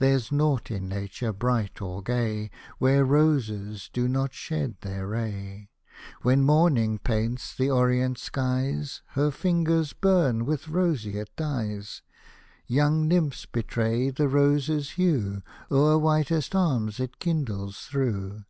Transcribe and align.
There's 0.00 0.32
nought 0.32 0.72
in 0.72 0.88
nature 0.88 1.32
bright 1.32 1.80
or 1.80 2.02
gay, 2.02 2.50
Where 2.78 3.04
roses 3.04 3.88
do 3.92 4.08
not 4.08 4.34
shed 4.34 4.74
their 4.80 5.06
ray. 5.06 5.70
When 6.22 6.42
morning 6.42 6.98
paints 6.98 7.54
the 7.54 7.70
orient 7.70 8.18
skies, 8.18 9.02
Her 9.10 9.30
fingers 9.30 9.92
burn 9.92 10.46
with 10.46 10.66
roseate 10.66 11.30
dyes; 11.36 12.02
Young 12.66 13.06
nymphs 13.06 13.46
betray 13.46 14.10
the 14.10 14.26
rose's 14.26 14.90
hue, 14.98 15.42
O'er 15.70 15.96
whitest 15.96 16.56
arms 16.56 16.98
it 16.98 17.20
kindles 17.20 17.82
through. 17.82 18.44